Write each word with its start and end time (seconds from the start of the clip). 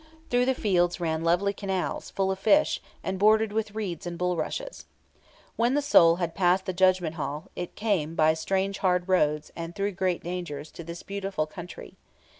Through 0.31 0.47
the 0.47 0.55
fields 0.55 0.99
ran 0.99 1.23
lovely 1.23 1.53
canals, 1.53 2.09
full 2.09 2.31
of 2.31 2.39
fish, 2.39 2.81
and 3.03 3.19
bordered 3.19 3.51
with 3.53 3.75
reeds 3.75 4.07
and 4.07 4.17
bulrushes. 4.17 4.87
When 5.57 5.75
the 5.75 5.81
soul 5.83 6.15
had 6.15 6.33
passed 6.33 6.65
the 6.65 6.73
Judgment 6.73 7.17
Hall, 7.17 7.51
it 7.55 7.75
came, 7.75 8.15
by 8.15 8.33
strange, 8.33 8.79
hard 8.79 9.07
roads, 9.07 9.51
and 9.55 9.75
through 9.75 9.91
great 9.91 10.23
dangers, 10.23 10.71
to 10.71 10.83
this 10.83 11.03
beautiful 11.03 11.45
country. 11.45 11.97